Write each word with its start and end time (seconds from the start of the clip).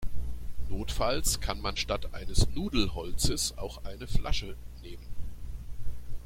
Notfalls 0.67 1.41
kann 1.41 1.61
man 1.61 1.77
statt 1.77 2.15
eines 2.15 2.49
Nudelholzes 2.49 3.55
auch 3.59 3.83
eine 3.85 4.07
Flasche 4.07 4.57
nehmen. 4.81 5.05